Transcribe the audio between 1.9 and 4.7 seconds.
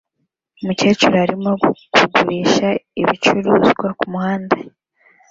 kugurisha ibicuruzwa kumuhanda